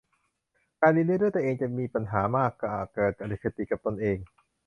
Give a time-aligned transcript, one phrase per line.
[0.81, 4.17] การเรียนรู้ด้วยตัวเองจะมีปัญหามากหากเกิดอคติกับตนเอง